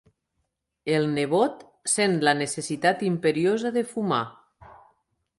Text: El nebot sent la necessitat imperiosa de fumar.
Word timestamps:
El 0.99 1.03
nebot 1.17 1.59
sent 1.95 2.15
la 2.27 2.33
necessitat 2.39 3.03
imperiosa 3.09 3.73
de 3.77 3.83
fumar. 3.91 4.23